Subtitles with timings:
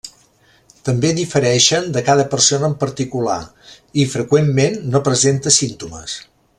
[0.87, 3.39] També difereixen de cada persona en particular
[4.05, 6.23] i freqüentment no presenta símptomes.